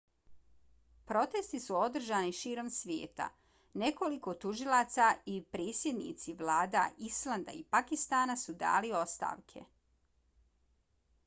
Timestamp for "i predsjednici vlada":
5.35-6.87